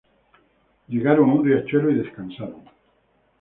Llegaron 0.87 1.29
a 1.29 1.33
un 1.33 1.45
riachuelo 1.45 1.91
y 1.91 1.99
descansaron. 1.99 2.63